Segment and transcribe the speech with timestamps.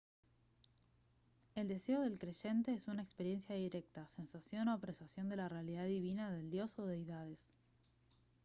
[1.53, 6.31] el deseo del creyente es una experiencia directa sensación o apreciación de la realidad divina
[6.31, 7.51] del dios o deidades